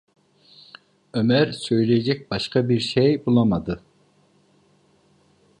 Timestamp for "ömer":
1.13-1.51